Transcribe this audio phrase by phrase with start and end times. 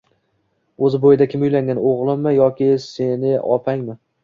[0.87, 4.01] O`zi bu uyda kim uylangan, o`g`limmi yoki seni opangmi